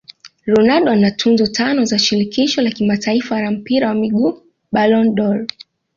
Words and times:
Ronaldo 0.47 0.91
ana 0.91 1.11
tuzo 1.15 1.47
tano 1.47 1.85
za 1.85 1.99
shirikisho 1.99 2.61
la 2.61 2.71
kimataifa 2.71 3.41
la 3.41 3.51
mpira 3.51 3.87
wa 3.87 3.93
miguu 3.93 4.43
Ballon 4.71 5.15
dOr 5.15 5.45